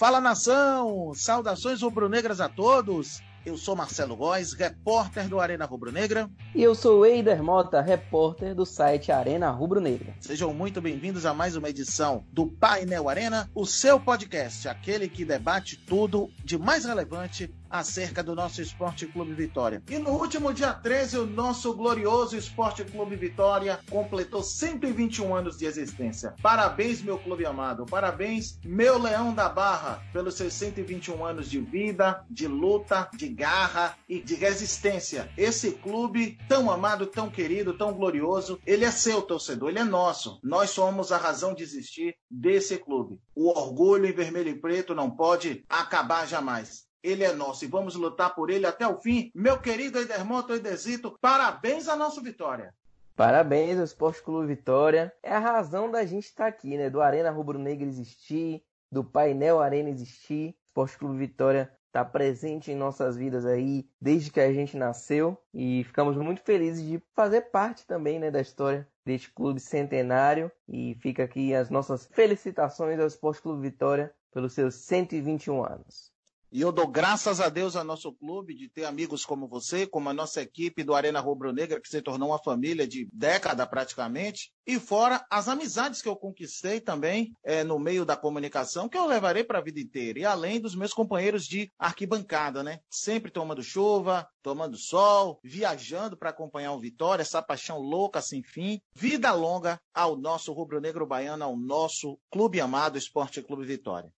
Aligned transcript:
Fala 0.00 0.18
nação! 0.18 1.12
Saudações 1.14 1.82
rubro-negras 1.82 2.40
a 2.40 2.48
todos! 2.48 3.20
Eu 3.44 3.58
sou 3.58 3.76
Marcelo 3.76 4.16
Góes, 4.16 4.54
repórter 4.54 5.28
do 5.28 5.38
Arena 5.38 5.66
Rubro 5.66 5.92
Negra. 5.92 6.30
E 6.54 6.62
eu 6.62 6.74
sou 6.74 7.04
Eider 7.04 7.42
Mota, 7.42 7.82
repórter 7.82 8.54
do 8.54 8.64
site 8.64 9.12
Arena 9.12 9.50
Rubro 9.50 9.78
Negra. 9.78 10.14
Sejam 10.18 10.54
muito 10.54 10.80
bem-vindos 10.80 11.26
a 11.26 11.34
mais 11.34 11.54
uma 11.54 11.68
edição 11.68 12.24
do 12.32 12.46
Painel 12.46 13.10
Arena, 13.10 13.50
o 13.54 13.66
seu 13.66 14.00
podcast, 14.00 14.68
aquele 14.68 15.06
que 15.06 15.22
debate 15.22 15.76
tudo 15.76 16.30
de 16.42 16.56
mais 16.56 16.86
relevante 16.86 17.54
acerca 17.70 18.22
do 18.22 18.34
nosso 18.34 18.60
Esporte 18.60 19.06
Clube 19.06 19.32
Vitória. 19.32 19.82
E 19.88 19.98
no 19.98 20.10
último 20.10 20.52
dia 20.52 20.72
13, 20.72 21.18
o 21.18 21.26
nosso 21.26 21.72
glorioso 21.74 22.36
Esporte 22.36 22.84
Clube 22.84 23.14
Vitória 23.14 23.78
completou 23.88 24.42
121 24.42 25.34
anos 25.34 25.56
de 25.56 25.64
existência. 25.64 26.34
Parabéns, 26.42 27.00
meu 27.00 27.18
clube 27.18 27.46
amado. 27.46 27.86
Parabéns, 27.86 28.58
meu 28.64 28.98
Leão 28.98 29.32
da 29.32 29.48
Barra, 29.48 30.02
pelos 30.12 30.34
seus 30.34 30.52
121 30.54 31.24
anos 31.24 31.48
de 31.48 31.60
vida, 31.60 32.24
de 32.28 32.48
luta, 32.48 33.08
de 33.14 33.28
garra 33.28 33.96
e 34.08 34.20
de 34.20 34.34
resistência. 34.34 35.30
Esse 35.36 35.72
clube 35.72 36.38
tão 36.48 36.70
amado, 36.70 37.06
tão 37.06 37.30
querido, 37.30 37.76
tão 37.76 37.92
glorioso, 37.92 38.58
ele 38.66 38.84
é 38.84 38.90
seu 38.90 39.22
torcedor, 39.22 39.68
ele 39.68 39.78
é 39.78 39.84
nosso. 39.84 40.40
Nós 40.42 40.70
somos 40.70 41.12
a 41.12 41.16
razão 41.16 41.54
de 41.54 41.62
existir 41.62 42.16
desse 42.30 42.78
clube. 42.78 43.20
O 43.34 43.48
orgulho 43.48 44.06
em 44.06 44.12
vermelho 44.12 44.50
e 44.50 44.58
preto 44.58 44.94
não 44.94 45.10
pode 45.10 45.64
acabar 45.68 46.26
jamais 46.26 46.89
ele 47.02 47.24
é 47.24 47.32
nosso 47.32 47.64
e 47.64 47.68
vamos 47.68 47.94
lutar 47.94 48.34
por 48.34 48.50
ele 48.50 48.66
até 48.66 48.86
o 48.86 49.00
fim. 49.00 49.30
Meu 49.34 49.58
querido 49.58 49.98
Edermonto 49.98 50.54
Edesito, 50.54 51.16
parabéns 51.20 51.88
à 51.88 51.96
nossa 51.96 52.20
vitória. 52.20 52.74
Parabéns 53.16 53.78
ao 53.78 53.84
Esporte 53.84 54.22
Clube 54.22 54.46
Vitória. 54.46 55.12
É 55.22 55.34
a 55.34 55.38
razão 55.38 55.90
da 55.90 56.04
gente 56.06 56.24
estar 56.24 56.46
aqui, 56.46 56.76
né? 56.78 56.88
Do 56.88 57.02
Arena 57.02 57.30
Rubro 57.30 57.58
Negra 57.58 57.86
existir, 57.86 58.62
do 58.90 59.04
Painel 59.04 59.60
Arena 59.60 59.90
existir. 59.90 60.56
Esporte 60.68 60.96
Clube 60.96 61.18
Vitória 61.18 61.70
está 61.90 62.04
presente 62.04 62.70
em 62.70 62.76
nossas 62.76 63.16
vidas 63.16 63.44
aí 63.44 63.84
desde 64.00 64.30
que 64.30 64.40
a 64.40 64.52
gente 64.52 64.76
nasceu 64.76 65.36
e 65.52 65.82
ficamos 65.84 66.16
muito 66.16 66.40
felizes 66.40 66.84
de 66.84 67.02
fazer 67.14 67.42
parte 67.50 67.84
também 67.84 68.18
né, 68.18 68.30
da 68.30 68.40
história 68.40 68.88
deste 69.04 69.30
clube 69.32 69.58
centenário 69.58 70.50
e 70.68 70.96
fica 71.00 71.24
aqui 71.24 71.52
as 71.52 71.68
nossas 71.68 72.06
felicitações 72.06 72.98
ao 72.98 73.06
Esporte 73.06 73.42
Clube 73.42 73.68
Vitória 73.68 74.14
pelos 74.32 74.52
seus 74.52 74.76
121 74.76 75.64
anos. 75.64 76.09
E 76.52 76.60
eu 76.60 76.72
dou 76.72 76.88
graças 76.88 77.40
a 77.40 77.48
Deus 77.48 77.76
ao 77.76 77.84
nosso 77.84 78.12
clube 78.12 78.54
de 78.54 78.68
ter 78.68 78.84
amigos 78.84 79.24
como 79.24 79.46
você, 79.46 79.86
como 79.86 80.08
a 80.08 80.12
nossa 80.12 80.42
equipe 80.42 80.82
do 80.82 80.94
Arena 80.94 81.20
Rubro 81.20 81.52
Negra, 81.52 81.80
que 81.80 81.88
se 81.88 82.02
tornou 82.02 82.30
uma 82.30 82.42
família 82.42 82.88
de 82.88 83.08
década 83.12 83.64
praticamente. 83.66 84.52
E 84.66 84.80
fora 84.80 85.24
as 85.30 85.48
amizades 85.48 86.02
que 86.02 86.08
eu 86.08 86.16
conquistei 86.16 86.80
também 86.80 87.36
é, 87.44 87.62
no 87.62 87.78
meio 87.78 88.04
da 88.04 88.16
comunicação, 88.16 88.88
que 88.88 88.98
eu 88.98 89.06
levarei 89.06 89.44
para 89.44 89.58
a 89.58 89.62
vida 89.62 89.78
inteira. 89.78 90.18
E 90.18 90.24
além 90.24 90.60
dos 90.60 90.74
meus 90.74 90.92
companheiros 90.92 91.44
de 91.44 91.70
arquibancada, 91.78 92.64
né? 92.64 92.80
Sempre 92.90 93.30
tomando 93.30 93.62
chuva, 93.62 94.28
tomando 94.42 94.76
sol, 94.76 95.38
viajando 95.44 96.16
para 96.16 96.30
acompanhar 96.30 96.72
o 96.72 96.80
Vitória, 96.80 97.22
essa 97.22 97.40
paixão 97.40 97.78
louca 97.78 98.20
sem 98.20 98.42
fim. 98.42 98.80
Vida 98.92 99.30
longa 99.32 99.80
ao 99.94 100.16
nosso 100.16 100.52
rubro-negro 100.52 101.06
baiano, 101.06 101.44
ao 101.44 101.56
nosso 101.56 102.18
clube 102.28 102.60
amado 102.60 102.98
Esporte 102.98 103.40
Clube 103.40 103.64
Vitória. 103.64 104.12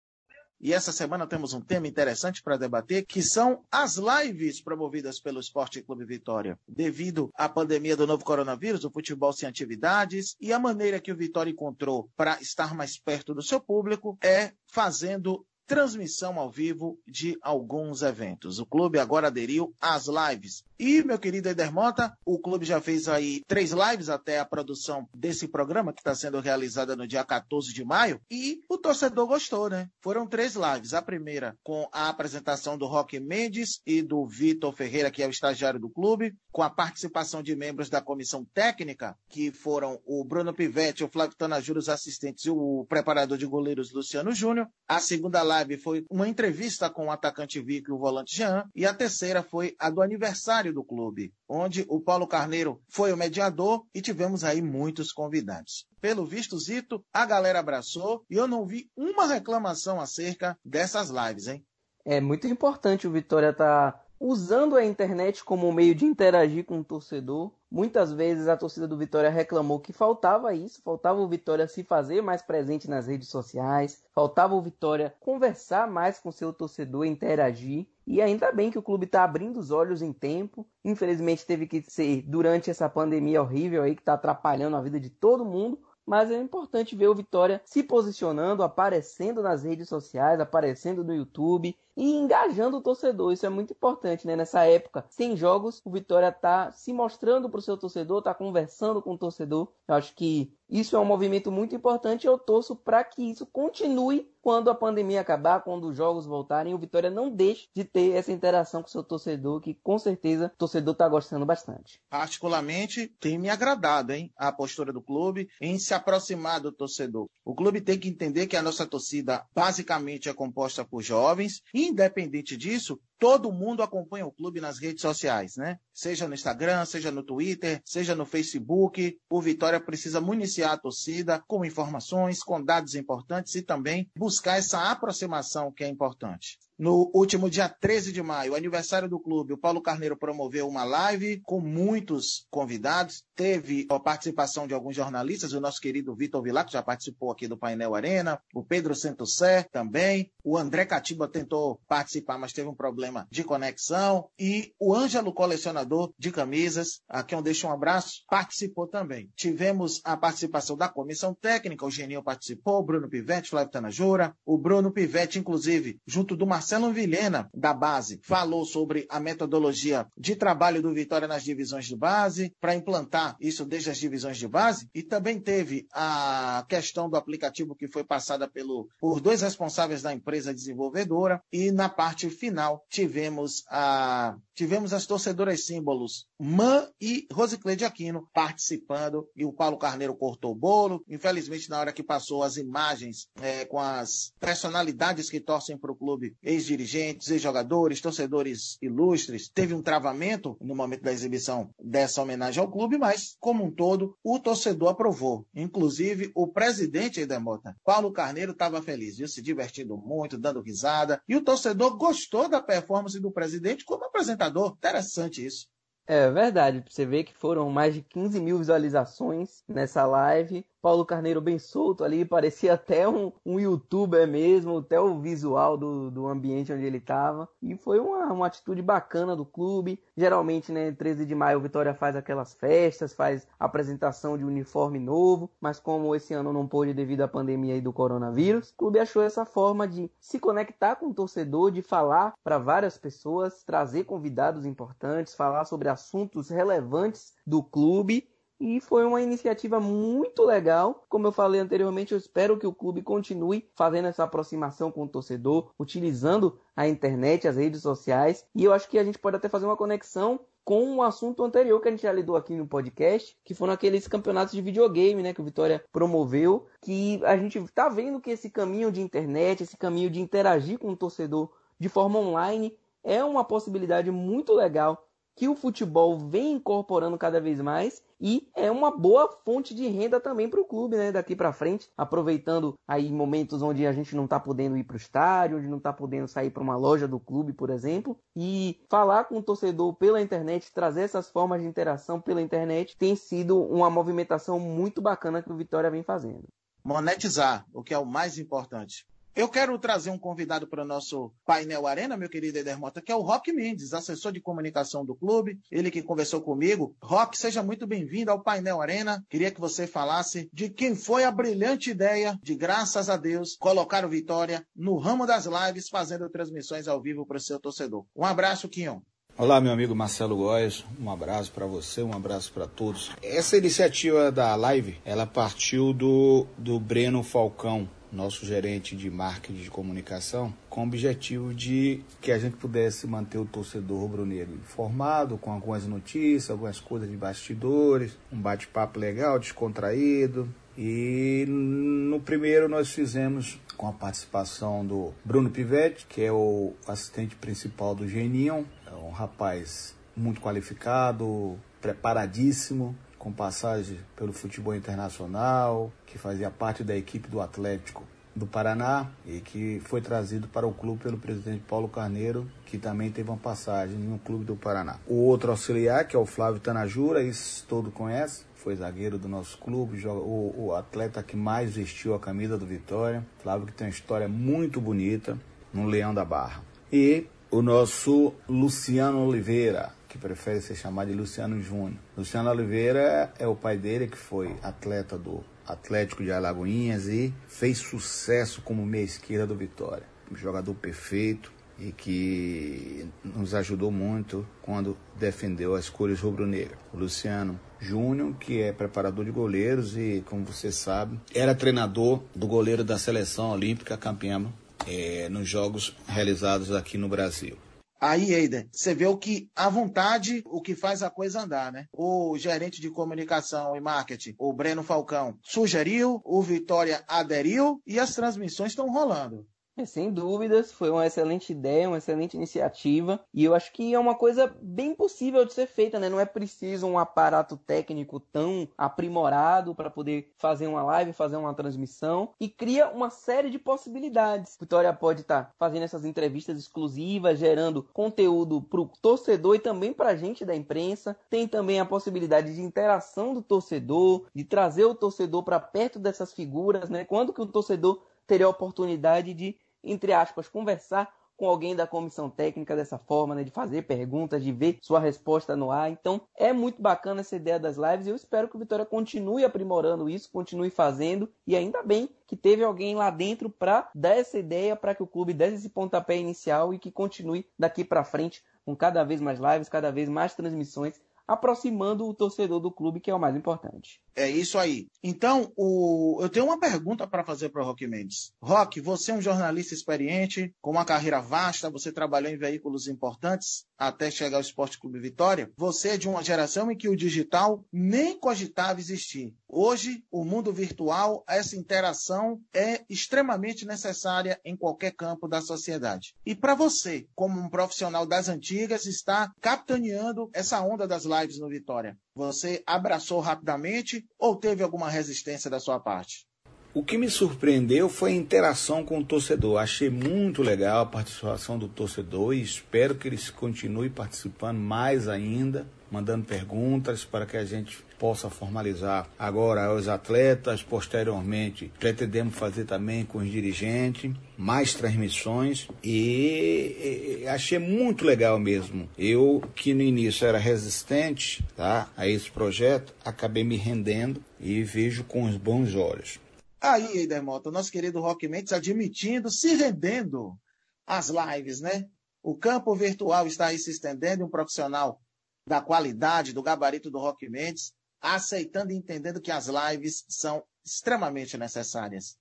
E 0.60 0.74
essa 0.74 0.92
semana 0.92 1.26
temos 1.26 1.54
um 1.54 1.60
tema 1.60 1.88
interessante 1.88 2.42
para 2.42 2.58
debater, 2.58 3.06
que 3.06 3.22
são 3.22 3.64
as 3.72 3.96
lives 3.96 4.60
promovidas 4.60 5.18
pelo 5.18 5.40
Esporte 5.40 5.80
Clube 5.80 6.04
Vitória. 6.04 6.58
Devido 6.68 7.30
à 7.34 7.48
pandemia 7.48 7.96
do 7.96 8.06
novo 8.06 8.24
coronavírus, 8.24 8.84
o 8.84 8.90
futebol 8.90 9.32
sem 9.32 9.48
atividades 9.48 10.36
e 10.38 10.52
a 10.52 10.58
maneira 10.58 11.00
que 11.00 11.10
o 11.10 11.16
Vitória 11.16 11.50
encontrou 11.50 12.10
para 12.14 12.38
estar 12.42 12.74
mais 12.74 12.98
perto 12.98 13.32
do 13.32 13.42
seu 13.42 13.58
público 13.58 14.18
é 14.22 14.52
fazendo 14.66 15.46
transmissão 15.66 16.38
ao 16.38 16.50
vivo 16.50 16.98
de 17.06 17.38
alguns 17.40 18.02
eventos. 18.02 18.58
O 18.58 18.66
clube 18.66 18.98
agora 18.98 19.28
aderiu 19.28 19.72
às 19.80 20.06
lives. 20.08 20.64
E, 20.82 21.04
meu 21.04 21.18
querido 21.18 21.46
Edermota, 21.46 22.10
o 22.24 22.38
clube 22.38 22.64
já 22.64 22.80
fez 22.80 23.06
aí 23.06 23.42
três 23.46 23.70
lives 23.70 24.08
até 24.08 24.38
a 24.38 24.46
produção 24.46 25.06
desse 25.14 25.46
programa, 25.46 25.92
que 25.92 26.00
está 26.00 26.14
sendo 26.14 26.40
realizada 26.40 26.96
no 26.96 27.06
dia 27.06 27.22
14 27.22 27.70
de 27.74 27.84
maio, 27.84 28.18
e 28.30 28.62
o 28.66 28.78
torcedor 28.78 29.26
gostou, 29.26 29.68
né? 29.68 29.88
Foram 30.02 30.26
três 30.26 30.54
lives. 30.54 30.94
A 30.94 31.02
primeira 31.02 31.54
com 31.62 31.86
a 31.92 32.08
apresentação 32.08 32.78
do 32.78 32.86
Roque 32.86 33.20
Mendes 33.20 33.82
e 33.84 34.00
do 34.00 34.26
Vitor 34.26 34.72
Ferreira, 34.72 35.10
que 35.10 35.22
é 35.22 35.26
o 35.26 35.30
estagiário 35.30 35.78
do 35.78 35.90
clube, 35.90 36.34
com 36.50 36.62
a 36.62 36.70
participação 36.70 37.42
de 37.42 37.54
membros 37.54 37.90
da 37.90 38.00
comissão 38.00 38.42
técnica, 38.54 39.14
que 39.28 39.52
foram 39.52 40.00
o 40.06 40.24
Bruno 40.24 40.54
Pivetti, 40.54 41.04
o 41.04 41.10
Flávio 41.10 41.36
Tanajuro, 41.36 41.78
os 41.78 41.90
assistentes 41.90 42.46
e 42.46 42.50
o 42.50 42.86
preparador 42.88 43.36
de 43.36 43.44
goleiros 43.44 43.92
Luciano 43.92 44.32
Júnior. 44.32 44.66
A 44.88 44.98
segunda 44.98 45.42
live 45.42 45.76
foi 45.76 46.06
uma 46.08 46.26
entrevista 46.26 46.88
com 46.88 47.08
o 47.08 47.10
atacante 47.10 47.60
Vico 47.60 47.90
e 47.90 47.94
o 47.94 47.98
volante 47.98 48.34
Jean, 48.34 48.64
e 48.74 48.86
a 48.86 48.94
terceira 48.94 49.42
foi 49.42 49.74
a 49.78 49.90
do 49.90 50.00
aniversário 50.00 50.69
do 50.72 50.84
clube, 50.84 51.32
onde 51.48 51.84
o 51.88 52.00
Paulo 52.00 52.26
Carneiro 52.26 52.80
foi 52.88 53.12
o 53.12 53.16
mediador 53.16 53.84
e 53.94 54.00
tivemos 54.00 54.44
aí 54.44 54.60
muitos 54.62 55.12
convidados. 55.12 55.86
Pelo 56.00 56.24
visto, 56.24 56.58
Zito, 56.58 57.04
a 57.12 57.26
galera 57.26 57.60
abraçou 57.60 58.24
e 58.30 58.34
eu 58.34 58.48
não 58.48 58.66
vi 58.66 58.90
uma 58.96 59.26
reclamação 59.26 60.00
acerca 60.00 60.58
dessas 60.64 61.10
lives, 61.10 61.46
hein? 61.46 61.64
É 62.04 62.20
muito 62.20 62.46
importante 62.46 63.06
o 63.06 63.12
Vitória 63.12 63.50
estar 63.50 63.92
tá 63.92 64.04
usando 64.20 64.76
a 64.76 64.84
internet 64.84 65.42
como 65.42 65.72
meio 65.72 65.94
de 65.94 66.04
interagir 66.04 66.64
com 66.66 66.80
o 66.80 66.84
torcedor. 66.84 67.52
Muitas 67.70 68.12
vezes 68.12 68.48
a 68.48 68.56
torcida 68.56 68.86
do 68.86 68.98
Vitória 68.98 69.30
reclamou 69.30 69.80
que 69.80 69.92
faltava 69.92 70.52
isso, 70.52 70.82
faltava 70.82 71.20
o 71.20 71.28
Vitória 71.28 71.66
se 71.66 71.82
fazer 71.82 72.20
mais 72.20 72.42
presente 72.42 72.90
nas 72.90 73.06
redes 73.06 73.28
sociais, 73.28 74.02
faltava 74.14 74.54
o 74.54 74.60
Vitória 74.60 75.14
conversar 75.20 75.88
mais 75.88 76.18
com 76.18 76.30
seu 76.30 76.52
torcedor, 76.52 77.06
interagir. 77.06 77.86
E 78.10 78.20
ainda 78.20 78.50
bem 78.50 78.72
que 78.72 78.78
o 78.78 78.82
clube 78.82 79.06
está 79.06 79.22
abrindo 79.22 79.58
os 79.60 79.70
olhos 79.70 80.02
em 80.02 80.12
tempo. 80.12 80.66
Infelizmente 80.84 81.46
teve 81.46 81.66
que 81.66 81.80
ser 81.82 82.22
durante 82.22 82.68
essa 82.68 82.88
pandemia 82.88 83.40
horrível 83.40 83.84
aí 83.84 83.94
que 83.94 84.02
está 84.02 84.14
atrapalhando 84.14 84.76
a 84.76 84.82
vida 84.82 84.98
de 84.98 85.10
todo 85.10 85.44
mundo 85.44 85.78
mas 86.10 86.28
é 86.28 86.36
importante 86.40 86.96
ver 86.96 87.06
o 87.06 87.14
Vitória 87.14 87.62
se 87.64 87.84
posicionando, 87.84 88.64
aparecendo 88.64 89.42
nas 89.42 89.62
redes 89.62 89.88
sociais, 89.88 90.40
aparecendo 90.40 91.04
no 91.04 91.14
YouTube 91.14 91.76
e 91.96 92.12
engajando 92.16 92.78
o 92.78 92.82
torcedor. 92.82 93.32
Isso 93.32 93.46
é 93.46 93.48
muito 93.48 93.72
importante, 93.72 94.26
né? 94.26 94.34
Nessa 94.34 94.64
época, 94.64 95.04
sem 95.08 95.36
jogos, 95.36 95.80
o 95.84 95.90
Vitória 95.92 96.32
tá 96.32 96.72
se 96.72 96.92
mostrando 96.92 97.48
para 97.48 97.58
o 97.58 97.62
seu 97.62 97.76
torcedor, 97.76 98.22
tá 98.22 98.34
conversando 98.34 99.00
com 99.00 99.12
o 99.12 99.18
torcedor. 99.18 99.68
Eu 99.86 99.94
acho 99.94 100.12
que 100.16 100.52
isso 100.70 100.96
é 100.96 101.00
um 101.00 101.04
movimento 101.04 101.50
muito 101.50 101.74
importante 101.74 102.24
e 102.24 102.28
eu 102.28 102.38
torço 102.38 102.76
para 102.76 103.02
que 103.02 103.22
isso 103.30 103.44
continue 103.46 104.30
quando 104.42 104.70
a 104.70 104.74
pandemia 104.74 105.20
acabar, 105.20 105.62
quando 105.62 105.88
os 105.88 105.96
jogos 105.96 106.24
voltarem, 106.26 106.72
o 106.72 106.78
Vitória 106.78 107.10
não 107.10 107.30
deixe 107.30 107.68
de 107.74 107.84
ter 107.84 108.12
essa 108.12 108.32
interação 108.32 108.82
com 108.82 108.88
seu 108.88 109.02
torcedor, 109.02 109.60
que 109.60 109.74
com 109.74 109.98
certeza 109.98 110.50
o 110.54 110.58
torcedor 110.58 110.92
está 110.92 111.08
gostando 111.08 111.44
bastante. 111.44 112.00
Particularmente, 112.08 113.08
tem 113.20 113.38
me 113.38 113.50
agradado, 113.50 114.12
hein, 114.12 114.32
a 114.36 114.50
postura 114.52 114.92
do 114.92 115.02
clube 115.02 115.48
em 115.60 115.78
se 115.78 115.92
aproximar 115.92 116.60
do 116.60 116.72
torcedor. 116.72 117.26
O 117.44 117.54
clube 117.54 117.80
tem 117.80 117.98
que 117.98 118.08
entender 118.08 118.46
que 118.46 118.56
a 118.56 118.62
nossa 118.62 118.86
torcida 118.86 119.44
basicamente 119.54 120.28
é 120.28 120.34
composta 120.34 120.84
por 120.84 121.02
jovens, 121.02 121.60
independente 121.74 122.56
disso, 122.56 122.98
todo 123.18 123.52
mundo 123.52 123.82
acompanha 123.82 124.26
o 124.26 124.32
clube 124.32 124.60
nas 124.60 124.78
redes 124.78 125.02
sociais, 125.02 125.52
né? 125.56 125.78
Seja 125.92 126.26
no 126.26 126.32
Instagram, 126.32 126.86
seja 126.86 127.10
no 127.10 127.22
Twitter, 127.22 127.82
seja 127.84 128.14
no 128.14 128.24
Facebook. 128.24 129.18
O 129.28 129.42
Vitória 129.42 129.78
precisa 129.78 130.22
municiar 130.22 130.59
a 130.62 130.76
torcida 130.76 131.42
com 131.46 131.64
informações, 131.64 132.42
com 132.42 132.62
dados 132.62 132.94
importantes 132.94 133.54
e 133.54 133.62
também 133.62 134.10
buscar 134.16 134.58
essa 134.58 134.90
aproximação 134.90 135.72
que 135.72 135.84
é 135.84 135.88
importante. 135.88 136.58
No 136.80 137.10
último 137.12 137.50
dia 137.50 137.68
13 137.68 138.10
de 138.10 138.22
maio, 138.22 138.54
aniversário 138.54 139.06
do 139.06 139.20
clube, 139.20 139.52
o 139.52 139.58
Paulo 139.58 139.82
Carneiro 139.82 140.16
promoveu 140.16 140.66
uma 140.66 140.82
live 140.82 141.42
com 141.44 141.60
muitos 141.60 142.46
convidados. 142.50 143.22
Teve 143.36 143.86
a 143.90 144.00
participação 144.00 144.66
de 144.66 144.72
alguns 144.72 144.96
jornalistas, 144.96 145.52
o 145.52 145.60
nosso 145.60 145.78
querido 145.78 146.16
Vitor 146.16 146.42
Vilar, 146.42 146.64
que 146.64 146.72
já 146.72 146.82
participou 146.82 147.30
aqui 147.30 147.46
do 147.46 147.58
Painel 147.58 147.94
Arena, 147.94 148.40
o 148.54 148.64
Pedro 148.64 148.94
Santosé 148.94 149.66
também, 149.70 150.32
o 150.42 150.56
André 150.56 150.86
Catiba 150.86 151.28
tentou 151.28 151.78
participar, 151.86 152.38
mas 152.38 152.54
teve 152.54 152.70
um 152.70 152.74
problema 152.74 153.28
de 153.30 153.44
conexão, 153.44 154.30
e 154.38 154.72
o 154.80 154.94
Ângelo 154.94 155.34
Colecionador 155.34 156.14
de 156.18 156.32
Camisas, 156.32 157.02
a 157.06 157.22
quem 157.22 157.36
eu 157.36 157.44
deixo 157.44 157.66
um 157.66 157.72
abraço, 157.72 158.24
participou 158.26 158.86
também. 158.86 159.28
Tivemos 159.36 160.00
a 160.02 160.16
participação 160.16 160.78
da 160.78 160.88
comissão 160.88 161.34
técnica, 161.34 161.84
o 161.84 161.90
Geninho 161.90 162.24
participou, 162.24 162.78
o 162.78 162.82
Bruno 162.82 163.06
Pivetti, 163.06 163.50
Flávio 163.50 163.70
Tanajura, 163.70 164.34
o 164.46 164.56
Bruno 164.56 164.90
Pivetti, 164.90 165.38
inclusive, 165.38 166.00
junto 166.06 166.34
do 166.34 166.46
Marcelo 166.46 166.69
Marcelo 166.70 166.92
Vilhena, 166.92 167.50
da 167.52 167.74
base, 167.74 168.20
falou 168.22 168.64
sobre 168.64 169.04
a 169.10 169.18
metodologia 169.18 170.06
de 170.16 170.36
trabalho 170.36 170.80
do 170.80 170.94
Vitória 170.94 171.26
nas 171.26 171.42
divisões 171.42 171.84
de 171.84 171.96
base, 171.96 172.54
para 172.60 172.76
implantar 172.76 173.36
isso 173.40 173.64
desde 173.64 173.90
as 173.90 173.98
divisões 173.98 174.36
de 174.36 174.46
base, 174.46 174.88
e 174.94 175.02
também 175.02 175.40
teve 175.40 175.88
a 175.92 176.64
questão 176.68 177.10
do 177.10 177.16
aplicativo 177.16 177.74
que 177.74 177.88
foi 177.88 178.04
passada 178.04 178.46
pelo, 178.46 178.88
por 179.00 179.20
dois 179.20 179.42
responsáveis 179.42 180.00
da 180.00 180.14
empresa 180.14 180.54
desenvolvedora, 180.54 181.42
e 181.52 181.72
na 181.72 181.88
parte 181.88 182.30
final 182.30 182.84
tivemos, 182.88 183.64
a, 183.68 184.36
tivemos 184.54 184.92
as 184.92 185.06
torcedoras 185.06 185.66
símbolos 185.66 186.28
Man 186.38 186.88
e 187.00 187.26
Rosicleide 187.30 187.84
Aquino 187.84 188.26
participando 188.32 189.28
e 189.36 189.44
o 189.44 189.52
Paulo 189.52 189.76
Carneiro 189.76 190.16
cortou 190.16 190.52
o 190.52 190.54
bolo. 190.54 191.04
Infelizmente, 191.06 191.68
na 191.68 191.78
hora 191.78 191.92
que 191.92 192.02
passou 192.02 192.42
as 192.42 192.56
imagens 192.56 193.28
é, 193.42 193.66
com 193.66 193.78
as 193.78 194.32
personalidades 194.40 195.28
que 195.28 195.38
torcem 195.38 195.76
para 195.76 195.92
o 195.92 195.96
clube, 195.96 196.34
ex-dirigentes, 196.60 197.30
ex-jogadores, 197.30 198.00
torcedores 198.00 198.78
ilustres, 198.82 199.48
teve 199.48 199.74
um 199.74 199.82
travamento 199.82 200.56
no 200.60 200.74
momento 200.74 201.02
da 201.02 201.12
exibição 201.12 201.70
dessa 201.82 202.22
homenagem 202.22 202.60
ao 202.60 202.70
clube, 202.70 202.98
mas, 202.98 203.36
como 203.40 203.64
um 203.64 203.70
todo, 203.70 204.16
o 204.22 204.38
torcedor 204.38 204.90
aprovou. 204.90 205.46
Inclusive, 205.54 206.30
o 206.34 206.46
presidente 206.46 207.20
Edemota, 207.20 207.74
Paulo 207.84 208.12
Carneiro, 208.12 208.52
estava 208.52 208.82
feliz, 208.82 209.16
viu? 209.16 209.28
se 209.28 209.42
divertindo 209.42 209.96
muito, 209.96 210.38
dando 210.38 210.60
risada. 210.60 211.20
E 211.28 211.34
o 211.36 211.42
torcedor 211.42 211.96
gostou 211.96 212.48
da 212.48 212.60
performance 212.60 213.18
do 213.18 213.30
presidente 213.30 213.84
como 213.84 214.04
apresentador. 214.04 214.74
Interessante 214.76 215.44
isso. 215.44 215.66
É 216.06 216.28
verdade, 216.30 216.84
você 216.88 217.06
vê 217.06 217.22
que 217.22 217.32
foram 217.32 217.70
mais 217.70 217.94
de 217.94 218.02
15 218.02 218.40
mil 218.40 218.58
visualizações 218.58 219.62
nessa 219.68 220.04
live. 220.04 220.66
Paulo 220.82 221.04
Carneiro 221.04 221.42
bem 221.42 221.58
solto 221.58 222.02
ali, 222.02 222.24
parecia 222.24 222.72
até 222.72 223.06
um, 223.06 223.30
um 223.44 223.60
youtuber 223.60 224.26
mesmo, 224.26 224.78
até 224.78 224.98
o 224.98 225.20
visual 225.20 225.76
do, 225.76 226.10
do 226.10 226.26
ambiente 226.26 226.72
onde 226.72 226.84
ele 226.84 226.96
estava. 226.96 227.46
E 227.60 227.76
foi 227.76 228.00
uma, 228.00 228.32
uma 228.32 228.46
atitude 228.46 228.80
bacana 228.80 229.36
do 229.36 229.44
clube. 229.44 230.02
Geralmente, 230.16 230.72
né, 230.72 230.90
13 230.90 231.26
de 231.26 231.34
maio, 231.34 231.58
o 231.58 231.60
Vitória 231.60 231.94
faz 231.94 232.16
aquelas 232.16 232.54
festas, 232.54 233.12
faz 233.12 233.46
apresentação 233.58 234.38
de 234.38 234.44
uniforme 234.44 234.98
novo, 234.98 235.50
mas 235.60 235.78
como 235.78 236.14
esse 236.16 236.32
ano 236.32 236.50
não 236.52 236.66
pôde 236.66 236.94
devido 236.94 237.20
à 237.20 237.28
pandemia 237.28 237.76
e 237.76 237.80
do 237.80 237.92
coronavírus, 237.92 238.70
o 238.70 238.76
clube 238.76 238.98
achou 238.98 239.22
essa 239.22 239.44
forma 239.44 239.86
de 239.86 240.10
se 240.18 240.38
conectar 240.38 240.96
com 240.96 241.08
o 241.08 241.14
torcedor, 241.14 241.70
de 241.70 241.82
falar 241.82 242.32
para 242.42 242.56
várias 242.56 242.96
pessoas, 242.96 243.62
trazer 243.62 244.04
convidados 244.04 244.64
importantes, 244.64 245.34
falar 245.34 245.66
sobre 245.66 245.89
assuntos 245.90 246.48
relevantes 246.48 247.34
do 247.46 247.62
clube 247.62 248.28
e 248.60 248.78
foi 248.78 249.06
uma 249.06 249.22
iniciativa 249.22 249.80
muito 249.80 250.44
legal. 250.44 251.06
Como 251.08 251.26
eu 251.26 251.32
falei 251.32 251.60
anteriormente, 251.60 252.12
eu 252.12 252.18
espero 252.18 252.58
que 252.58 252.66
o 252.66 252.74
clube 252.74 253.00
continue 253.00 253.66
fazendo 253.74 254.08
essa 254.08 254.24
aproximação 254.24 254.92
com 254.92 255.04
o 255.04 255.08
torcedor, 255.08 255.72
utilizando 255.78 256.60
a 256.76 256.86
internet, 256.86 257.48
as 257.48 257.56
redes 257.56 257.80
sociais. 257.80 258.44
E 258.54 258.62
eu 258.62 258.74
acho 258.74 258.88
que 258.88 258.98
a 258.98 259.04
gente 259.04 259.18
pode 259.18 259.36
até 259.36 259.48
fazer 259.48 259.64
uma 259.64 259.78
conexão 259.78 260.40
com 260.62 260.84
um 260.84 261.02
assunto 261.02 261.42
anterior 261.42 261.80
que 261.80 261.88
a 261.88 261.90
gente 261.90 262.02
já 262.02 262.12
lidou 262.12 262.36
aqui 262.36 262.54
no 262.54 262.66
podcast, 262.66 263.34
que 263.42 263.54
foram 263.54 263.72
aqueles 263.72 264.06
campeonatos 264.06 264.52
de 264.52 264.60
videogame, 264.60 265.22
né, 265.22 265.32
que 265.32 265.40
o 265.40 265.44
Vitória 265.44 265.82
promoveu, 265.90 266.66
que 266.82 267.18
a 267.24 267.36
gente 267.38 267.58
está 267.58 267.88
vendo 267.88 268.20
que 268.20 268.30
esse 268.30 268.50
caminho 268.50 268.92
de 268.92 269.00
internet, 269.00 269.62
esse 269.62 269.76
caminho 269.76 270.10
de 270.10 270.20
interagir 270.20 270.78
com 270.78 270.90
o 270.90 270.96
torcedor 270.96 271.50
de 271.78 271.88
forma 271.88 272.18
online 272.18 272.76
é 273.02 273.24
uma 273.24 273.42
possibilidade 273.42 274.10
muito 274.10 274.52
legal 274.52 275.08
que 275.36 275.48
o 275.48 275.54
futebol 275.54 276.18
vem 276.18 276.52
incorporando 276.52 277.16
cada 277.16 277.40
vez 277.40 277.60
mais 277.60 278.02
e 278.20 278.48
é 278.54 278.70
uma 278.70 278.90
boa 278.90 279.30
fonte 279.44 279.74
de 279.74 279.88
renda 279.88 280.20
também 280.20 280.48
para 280.48 280.60
o 280.60 280.64
clube, 280.64 280.96
né? 280.96 281.10
Daqui 281.10 281.34
para 281.34 281.52
frente, 281.52 281.88
aproveitando 281.96 282.74
aí 282.86 283.10
momentos 283.10 283.62
onde 283.62 283.86
a 283.86 283.92
gente 283.92 284.14
não 284.14 284.24
está 284.24 284.38
podendo 284.38 284.76
ir 284.76 284.84
para 284.84 284.94
o 284.94 284.98
estádio, 284.98 285.56
onde 285.56 285.66
não 285.66 285.78
está 285.78 285.92
podendo 285.92 286.28
sair 286.28 286.50
para 286.50 286.62
uma 286.62 286.76
loja 286.76 287.08
do 287.08 287.18
clube, 287.18 287.54
por 287.54 287.70
exemplo, 287.70 288.18
e 288.36 288.84
falar 288.90 289.24
com 289.24 289.38
o 289.38 289.42
torcedor 289.42 289.94
pela 289.94 290.20
internet, 290.20 290.70
trazer 290.72 291.02
essas 291.02 291.30
formas 291.30 291.62
de 291.62 291.66
interação 291.66 292.20
pela 292.20 292.42
internet, 292.42 292.96
tem 292.98 293.16
sido 293.16 293.62
uma 293.62 293.88
movimentação 293.88 294.60
muito 294.60 295.00
bacana 295.00 295.42
que 295.42 295.50
o 295.50 295.56
Vitória 295.56 295.90
vem 295.90 296.02
fazendo. 296.02 296.44
Monetizar, 296.84 297.64
o 297.72 297.82
que 297.82 297.94
é 297.94 297.98
o 297.98 298.04
mais 298.04 298.38
importante. 298.38 299.06
Eu 299.34 299.48
quero 299.48 299.78
trazer 299.78 300.10
um 300.10 300.18
convidado 300.18 300.66
para 300.66 300.82
o 300.82 300.86
nosso 300.86 301.32
painel 301.46 301.86
Arena, 301.86 302.16
meu 302.16 302.28
querido 302.28 302.58
Edermota, 302.58 303.00
que 303.00 303.12
é 303.12 303.14
o 303.14 303.22
Rock 303.22 303.52
Mendes, 303.52 303.92
assessor 303.92 304.32
de 304.32 304.40
comunicação 304.40 305.04
do 305.04 305.14
clube, 305.14 305.58
ele 305.70 305.90
que 305.90 306.02
conversou 306.02 306.40
comigo. 306.40 306.96
Rock, 307.00 307.38
seja 307.38 307.62
muito 307.62 307.86
bem-vindo 307.86 308.30
ao 308.32 308.42
painel 308.42 308.82
Arena. 308.82 309.24
Queria 309.30 309.52
que 309.52 309.60
você 309.60 309.86
falasse 309.86 310.50
de 310.52 310.68
quem 310.68 310.96
foi 310.96 311.22
a 311.22 311.30
brilhante 311.30 311.90
ideia 311.90 312.36
de, 312.42 312.56
graças 312.56 313.08
a 313.08 313.16
Deus, 313.16 313.56
colocar 313.56 314.04
o 314.04 314.08
Vitória 314.08 314.66
no 314.74 314.98
ramo 314.98 315.24
das 315.26 315.46
lives, 315.46 315.88
fazendo 315.88 316.28
transmissões 316.28 316.88
ao 316.88 317.00
vivo 317.00 317.24
para 317.24 317.36
o 317.36 317.40
seu 317.40 317.60
torcedor. 317.60 318.04
Um 318.16 318.24
abraço, 318.24 318.68
Quinhão. 318.68 319.00
Olá, 319.38 319.60
meu 319.60 319.72
amigo 319.72 319.94
Marcelo 319.94 320.36
Góes, 320.36 320.84
um 321.00 321.08
abraço 321.08 321.52
para 321.52 321.64
você, 321.64 322.02
um 322.02 322.12
abraço 322.12 322.52
para 322.52 322.66
todos. 322.66 323.10
Essa 323.22 323.56
iniciativa 323.56 324.30
da 324.30 324.54
live, 324.56 325.00
ela 325.04 325.24
partiu 325.24 325.94
do, 325.94 326.46
do 326.58 326.78
Breno 326.78 327.22
Falcão, 327.22 327.88
nosso 328.12 328.44
gerente 328.44 328.96
de 328.96 329.10
marketing 329.10 329.62
de 329.62 329.70
comunicação, 329.70 330.52
com 330.68 330.82
o 330.82 330.86
objetivo 330.86 331.54
de 331.54 332.02
que 332.20 332.32
a 332.32 332.38
gente 332.38 332.56
pudesse 332.56 333.06
manter 333.06 333.38
o 333.38 333.44
torcedor 333.44 334.00
rubro-negro 334.00 334.54
informado 334.54 335.38
com 335.38 335.52
algumas 335.52 335.86
notícias, 335.86 336.50
algumas 336.50 336.80
coisas 336.80 337.08
de 337.08 337.16
bastidores, 337.16 338.16
um 338.32 338.40
bate-papo 338.40 338.98
legal, 338.98 339.38
descontraído. 339.38 340.48
E 340.76 341.44
no 341.48 342.20
primeiro 342.20 342.68
nós 342.68 342.90
fizemos 342.90 343.58
com 343.76 343.86
a 343.88 343.92
participação 343.92 344.84
do 344.84 345.12
Bruno 345.24 345.50
Pivetti, 345.50 346.06
que 346.06 346.22
é 346.22 346.32
o 346.32 346.72
assistente 346.86 347.34
principal 347.36 347.94
do 347.94 348.08
Geninho, 348.08 348.66
é 348.86 348.94
um 348.94 349.10
rapaz 349.10 349.94
muito 350.16 350.40
qualificado, 350.40 351.58
preparadíssimo, 351.80 352.96
com 353.20 353.30
passagem 353.30 354.00
pelo 354.16 354.32
futebol 354.32 354.74
internacional, 354.74 355.92
que 356.06 356.16
fazia 356.16 356.50
parte 356.50 356.82
da 356.82 356.96
equipe 356.96 357.28
do 357.28 357.40
Atlético 357.40 358.02
do 358.34 358.46
Paraná 358.46 359.10
e 359.26 359.40
que 359.40 359.78
foi 359.84 360.00
trazido 360.00 360.48
para 360.48 360.66
o 360.66 360.72
clube 360.72 361.02
pelo 361.02 361.18
presidente 361.18 361.62
Paulo 361.68 361.86
Carneiro, 361.86 362.50
que 362.64 362.78
também 362.78 363.10
teve 363.10 363.28
uma 363.28 363.36
passagem 363.36 363.98
no 363.98 364.18
clube 364.18 364.46
do 364.46 364.56
Paraná. 364.56 364.96
O 365.06 365.16
outro 365.16 365.50
auxiliar, 365.50 366.06
que 366.08 366.16
é 366.16 366.18
o 366.18 366.24
Flávio 366.24 366.60
Tanajura, 366.60 367.22
isso 367.22 367.66
todo 367.68 367.90
conhece, 367.90 368.44
foi 368.54 368.74
zagueiro 368.74 369.18
do 369.18 369.28
nosso 369.28 369.58
clube, 369.58 370.02
o, 370.06 370.54
o 370.56 370.74
atleta 370.74 371.22
que 371.22 371.36
mais 371.36 371.74
vestiu 371.74 372.14
a 372.14 372.18
camisa 372.18 372.56
do 372.56 372.64
Vitória. 372.64 373.22
Flávio 373.42 373.66
que 373.66 373.72
tem 373.74 373.88
uma 373.88 373.92
história 373.92 374.28
muito 374.28 374.80
bonita 374.80 375.36
no 375.74 375.84
Leão 375.84 376.14
da 376.14 376.24
Barra. 376.24 376.62
E 376.90 377.26
o 377.50 377.60
nosso 377.60 378.32
Luciano 378.48 379.26
Oliveira, 379.26 379.92
que 380.10 380.18
prefere 380.18 380.60
ser 380.60 380.74
chamado 380.74 381.08
de 381.08 381.14
Luciano 381.14 381.62
Júnior. 381.62 381.98
Luciano 382.16 382.50
Oliveira 382.50 383.32
é 383.38 383.46
o 383.46 383.54
pai 383.54 383.78
dele, 383.78 384.08
que 384.08 384.18
foi 384.18 384.54
atleta 384.62 385.16
do 385.16 385.42
Atlético 385.66 386.22
de 386.24 386.32
Alagoinhas 386.32 387.06
e 387.06 387.32
fez 387.46 387.78
sucesso 387.78 388.60
como 388.60 388.84
meia 388.84 389.04
esquerda 389.04 389.46
do 389.46 389.54
Vitória. 389.54 390.04
Um 390.30 390.36
jogador 390.36 390.74
perfeito 390.74 391.52
e 391.78 391.92
que 391.92 393.06
nos 393.24 393.54
ajudou 393.54 393.90
muito 393.90 394.46
quando 394.60 394.96
defendeu 395.18 395.74
as 395.74 395.88
cores 395.88 396.20
rubro-negras. 396.20 396.76
O 396.92 396.98
Luciano 396.98 397.58
Júnior, 397.78 398.34
que 398.34 398.60
é 398.60 398.72
preparador 398.72 399.24
de 399.24 399.30
goleiros 399.30 399.96
e, 399.96 400.22
como 400.26 400.44
você 400.44 400.72
sabe, 400.72 401.18
era 401.32 401.54
treinador 401.54 402.22
do 402.34 402.46
goleiro 402.46 402.84
da 402.84 402.98
seleção 402.98 403.52
olímpica 403.52 403.96
campeã 403.96 404.44
é, 404.86 405.28
nos 405.28 405.48
jogos 405.48 405.96
realizados 406.06 406.72
aqui 406.72 406.98
no 406.98 407.08
Brasil. 407.08 407.56
Aí, 408.00 408.32
Eider, 408.32 408.66
você 408.72 408.94
vê 408.94 409.06
o 409.06 409.18
que 409.18 409.50
a 409.54 409.68
vontade, 409.68 410.42
o 410.46 410.62
que 410.62 410.74
faz 410.74 411.02
a 411.02 411.10
coisa 411.10 411.42
andar, 411.42 411.70
né? 411.70 411.86
O 411.92 412.34
gerente 412.38 412.80
de 412.80 412.90
comunicação 412.90 413.76
e 413.76 413.80
marketing, 413.80 414.34
o 414.38 414.54
Breno 414.54 414.82
Falcão, 414.82 415.38
sugeriu, 415.42 416.18
o 416.24 416.40
Vitória 416.40 417.04
aderiu 417.06 417.82
e 417.86 418.00
as 418.00 418.14
transmissões 418.14 418.72
estão 418.72 418.90
rolando. 418.90 419.46
É, 419.80 419.86
sem 419.86 420.12
dúvidas, 420.12 420.70
foi 420.70 420.90
uma 420.90 421.06
excelente 421.06 421.52
ideia, 421.52 421.88
uma 421.88 421.96
excelente 421.96 422.36
iniciativa 422.36 423.18
e 423.32 423.44
eu 423.44 423.54
acho 423.54 423.72
que 423.72 423.94
é 423.94 423.98
uma 423.98 424.14
coisa 424.14 424.54
bem 424.60 424.94
possível 424.94 425.42
de 425.44 425.54
ser 425.54 425.66
feita, 425.66 425.98
né? 425.98 426.08
Não 426.08 426.20
é 426.20 426.26
preciso 426.26 426.86
um 426.86 426.98
aparato 426.98 427.56
técnico 427.56 428.20
tão 428.20 428.68
aprimorado 428.76 429.74
para 429.74 429.88
poder 429.88 430.32
fazer 430.36 430.66
uma 430.66 430.82
live, 430.82 431.14
fazer 431.14 431.36
uma 431.36 431.54
transmissão 431.54 432.34
e 432.38 432.46
cria 432.46 432.90
uma 432.90 433.08
série 433.08 433.48
de 433.48 433.58
possibilidades. 433.58 434.58
Vitória 434.60 434.92
pode 434.92 435.22
estar 435.22 435.44
tá 435.44 435.52
fazendo 435.58 435.84
essas 435.84 436.04
entrevistas 436.04 436.58
exclusivas, 436.58 437.38
gerando 437.38 437.88
conteúdo 437.94 438.60
para 438.60 438.80
o 438.80 438.90
torcedor 439.00 439.56
e 439.56 439.60
também 439.60 439.94
para 439.94 440.10
a 440.10 440.16
gente 440.16 440.44
da 440.44 440.54
imprensa. 440.54 441.16
Tem 441.30 441.48
também 441.48 441.80
a 441.80 441.86
possibilidade 441.86 442.54
de 442.54 442.60
interação 442.60 443.32
do 443.32 443.40
torcedor, 443.40 444.26
de 444.34 444.44
trazer 444.44 444.84
o 444.84 444.94
torcedor 444.94 445.42
para 445.42 445.58
perto 445.58 445.98
dessas 445.98 446.34
figuras, 446.34 446.90
né? 446.90 447.04
Quando 447.06 447.32
que 447.32 447.40
o 447.40 447.46
torcedor 447.46 448.02
teria 448.30 448.46
a 448.46 448.50
oportunidade 448.50 449.34
de, 449.34 449.56
entre 449.82 450.12
aspas, 450.12 450.48
conversar 450.48 451.12
com 451.40 451.48
alguém 451.48 451.74
da 451.74 451.86
comissão 451.86 452.28
técnica 452.28 452.76
dessa 452.76 452.98
forma, 452.98 453.34
né, 453.34 453.42
de 453.42 453.50
fazer 453.50 453.82
perguntas, 453.82 454.44
de 454.44 454.52
ver 454.52 454.78
sua 454.82 455.00
resposta 455.00 455.56
no 455.56 455.70
ar. 455.70 455.90
Então, 455.90 456.20
é 456.36 456.52
muito 456.52 456.82
bacana 456.82 457.22
essa 457.22 457.34
ideia 457.34 457.58
das 457.58 457.78
lives 457.78 458.06
eu 458.06 458.14
espero 458.14 458.46
que 458.46 458.56
o 458.56 458.58
Vitória 458.58 458.84
continue 458.84 459.42
aprimorando 459.42 460.06
isso, 460.06 460.30
continue 460.30 460.68
fazendo 460.68 461.32
e 461.46 461.56
ainda 461.56 461.82
bem 461.82 462.10
que 462.26 462.36
teve 462.36 462.62
alguém 462.62 462.94
lá 462.94 463.08
dentro 463.08 463.48
para 463.48 463.88
dar 463.94 464.18
essa 464.18 464.38
ideia 464.38 464.76
para 464.76 464.94
que 464.94 465.02
o 465.02 465.06
clube 465.06 465.32
desse 465.32 465.56
esse 465.56 465.70
pontapé 465.70 466.18
inicial 466.18 466.74
e 466.74 466.78
que 466.78 466.92
continue 466.92 467.46
daqui 467.58 467.84
para 467.84 468.04
frente 468.04 468.44
com 468.62 468.76
cada 468.76 469.02
vez 469.02 469.18
mais 469.18 469.40
lives, 469.40 469.68
cada 469.68 469.90
vez 469.90 470.10
mais 470.10 470.34
transmissões 470.34 471.00
aproximando 471.30 472.08
o 472.08 472.12
torcedor 472.12 472.58
do 472.58 472.72
clube, 472.72 472.98
que 472.98 473.08
é 473.08 473.14
o 473.14 473.20
mais 473.20 473.36
importante. 473.36 474.00
É 474.16 474.28
isso 474.28 474.58
aí. 474.58 474.88
Então, 475.00 475.52
o... 475.56 476.18
eu 476.20 476.28
tenho 476.28 476.46
uma 476.46 476.58
pergunta 476.58 477.06
para 477.06 477.22
fazer 477.22 477.50
para 477.50 477.62
o 477.62 477.64
Rock 477.64 477.86
Mendes. 477.86 478.32
Rock, 478.42 478.80
você 478.80 479.12
é 479.12 479.14
um 479.14 479.22
jornalista 479.22 479.72
experiente, 479.72 480.52
com 480.60 480.72
uma 480.72 480.84
carreira 480.84 481.20
vasta, 481.20 481.70
você 481.70 481.92
trabalhou 481.92 482.32
em 482.32 482.36
veículos 482.36 482.88
importantes 482.88 483.64
até 483.80 484.10
chegar 484.10 484.36
ao 484.36 484.42
Esporte 484.42 484.78
Clube 484.78 485.00
Vitória. 485.00 485.50
Você 485.56 485.90
é 485.90 485.96
de 485.96 486.06
uma 486.06 486.22
geração 486.22 486.70
em 486.70 486.76
que 486.76 486.86
o 486.86 486.94
digital 486.94 487.64
nem 487.72 488.18
cogitava 488.20 488.78
existir. 488.78 489.34
Hoje, 489.48 490.04
o 490.10 490.22
mundo 490.22 490.52
virtual, 490.52 491.24
essa 491.26 491.56
interação 491.56 492.38
é 492.54 492.84
extremamente 492.90 493.66
necessária 493.66 494.38
em 494.44 494.54
qualquer 494.54 494.92
campo 494.92 495.26
da 495.26 495.40
sociedade. 495.40 496.14
E 496.26 496.34
para 496.34 496.54
você, 496.54 497.08
como 497.14 497.40
um 497.40 497.48
profissional 497.48 498.04
das 498.04 498.28
antigas, 498.28 498.84
está 498.84 499.32
capitaneando 499.40 500.28
essa 500.34 500.60
onda 500.60 500.86
das 500.86 501.04
lives 501.04 501.38
no 501.38 501.48
Vitória. 501.48 501.96
Você 502.14 502.62
abraçou 502.66 503.18
rapidamente 503.20 504.04
ou 504.18 504.36
teve 504.36 504.62
alguma 504.62 504.90
resistência 504.90 505.48
da 505.48 505.58
sua 505.58 505.80
parte? 505.80 506.28
O 506.72 506.84
que 506.84 506.96
me 506.96 507.10
surpreendeu 507.10 507.88
foi 507.88 508.12
a 508.12 508.14
interação 508.14 508.84
com 508.84 509.00
o 509.00 509.04
torcedor. 509.04 509.58
Achei 509.58 509.90
muito 509.90 510.40
legal 510.40 510.82
a 510.82 510.86
participação 510.86 511.58
do 511.58 511.66
torcedor 511.66 512.32
e 512.32 512.40
espero 512.40 512.94
que 512.94 513.08
eles 513.08 513.28
continuem 513.28 513.90
participando 513.90 514.58
mais 514.58 515.08
ainda, 515.08 515.66
mandando 515.90 516.24
perguntas 516.24 517.04
para 517.04 517.26
que 517.26 517.36
a 517.36 517.44
gente 517.44 517.78
possa 517.98 518.30
formalizar 518.30 519.10
agora 519.18 519.74
os 519.74 519.88
atletas, 519.88 520.62
posteriormente 520.62 521.72
pretendemos 521.76 522.36
fazer 522.36 522.64
também 522.66 523.04
com 523.04 523.18
os 523.18 523.28
dirigentes, 523.28 524.12
mais 524.38 524.72
transmissões 524.72 525.66
e, 525.82 527.18
e 527.22 527.26
achei 527.26 527.58
muito 527.58 528.04
legal 528.04 528.38
mesmo. 528.38 528.88
Eu 528.96 529.42
que 529.56 529.74
no 529.74 529.82
início 529.82 530.24
era 530.24 530.38
resistente 530.38 531.44
tá, 531.56 531.88
a 531.96 532.06
esse 532.06 532.30
projeto, 532.30 532.94
acabei 533.04 533.42
me 533.42 533.56
rendendo 533.56 534.22
e 534.40 534.62
vejo 534.62 535.02
com 535.02 535.24
os 535.24 535.36
bons 535.36 535.74
olhos. 535.74 536.20
Aí, 536.60 536.98
Eider 536.98 537.22
Mota, 537.22 537.50
nosso 537.50 537.72
querido 537.72 538.00
Rock 538.00 538.28
Mendes 538.28 538.52
admitindo, 538.52 539.30
se 539.30 539.54
rendendo 539.54 540.38
às 540.86 541.08
lives, 541.08 541.60
né? 541.60 541.88
O 542.22 542.36
campo 542.36 542.74
virtual 542.74 543.26
está 543.26 543.46
aí 543.46 543.58
se 543.58 543.70
estendendo, 543.70 544.26
um 544.26 544.28
profissional 544.28 545.00
da 545.46 545.62
qualidade, 545.62 546.34
do 546.34 546.42
gabarito 546.42 546.90
do 546.90 546.98
Rock 546.98 547.30
Mendes, 547.30 547.72
aceitando 547.98 548.72
e 548.72 548.76
entendendo 548.76 549.22
que 549.22 549.30
as 549.30 549.46
lives 549.46 550.04
são 550.06 550.42
extremamente 550.64 551.38
necessárias. 551.38 552.18